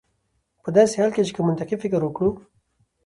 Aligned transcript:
په 0.63 0.69
داسې 0.77 0.95
حال 0.99 1.11
کې 1.15 1.21
چې 1.27 1.33
که 1.35 1.41
منطقي 1.47 1.75
فکر 1.83 2.01
وکړو 2.03 2.29